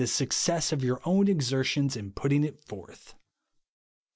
[0.01, 3.13] "147 success of your own exertions in putting it forth.